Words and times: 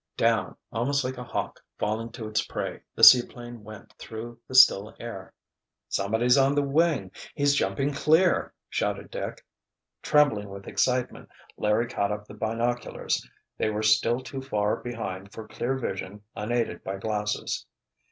Down, 0.17 0.55
almost 0.71 1.03
like 1.03 1.19
a 1.19 1.23
hawk 1.23 1.61
falling 1.77 2.11
to 2.13 2.27
its 2.27 2.43
prey, 2.43 2.81
the 2.95 3.03
seaplane 3.03 3.63
went 3.63 3.93
through 3.99 4.39
the 4.47 4.55
still 4.55 4.95
air. 4.99 5.31
"Somebody's 5.89 6.39
on 6.39 6.55
the 6.55 6.63
wing—he's 6.63 7.53
jumping 7.53 7.93
clear!" 7.93 8.51
shouted 8.67 9.11
Dick. 9.11 9.45
Trembling 10.01 10.49
with 10.49 10.67
excitement 10.67 11.29
Larry 11.55 11.87
caught 11.87 12.11
up 12.11 12.25
the 12.25 12.33
binoculars. 12.33 13.23
They 13.59 13.69
were 13.69 13.83
still 13.83 14.21
too 14.21 14.41
far 14.41 14.77
behind 14.77 15.31
for 15.31 15.47
clear 15.47 15.77
vision 15.77 16.23
unaided 16.35 16.83
by 16.83 16.97
glasses. 16.97 17.67